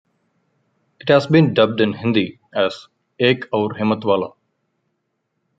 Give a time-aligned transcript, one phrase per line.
[0.99, 2.87] It has been dubbed in Hindi as
[3.19, 4.33] "Ek Aur Himmathwala".